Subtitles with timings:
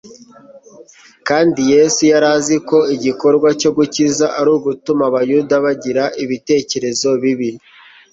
[1.27, 7.49] kandi Yesu yari azi ko igikorwa cyo gukiza ari ugutuma Abayuda bagira ibitekerezo bibi,